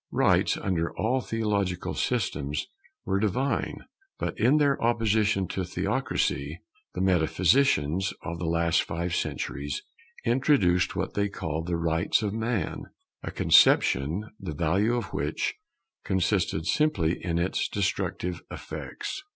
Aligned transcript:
Rights, 0.09 0.57
under 0.57 0.91
all 0.97 1.21
theological 1.21 1.93
systems, 1.93 2.65
were 3.05 3.19
divine; 3.19 3.83
but 4.17 4.35
in 4.35 4.57
their 4.57 4.81
opposition 4.81 5.47
to 5.49 5.63
theocracy, 5.63 6.59
the 6.95 7.01
metaphysicians 7.01 8.11
of 8.23 8.39
the 8.39 8.47
last 8.47 8.81
five 8.81 9.13
centuries 9.13 9.83
introduced 10.25 10.95
what 10.95 11.13
they 11.13 11.29
called 11.29 11.67
the 11.67 11.77
rights 11.77 12.23
of 12.23 12.33
Man; 12.33 12.85
a 13.21 13.29
conception, 13.29 14.27
the 14.39 14.55
value 14.55 14.95
of 14.95 15.13
which 15.13 15.53
consisted 16.03 16.65
simply 16.65 17.23
in 17.23 17.37
its 17.37 17.67
destructive 17.69 18.41
effects. 18.49 19.21